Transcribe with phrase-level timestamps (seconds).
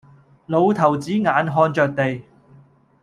[0.47, 2.23] 老頭子眼看着地，